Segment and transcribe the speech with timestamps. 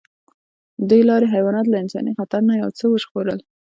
[0.89, 3.39] دې لارې حیوانات له انساني خطر نه یو څه وژغورل.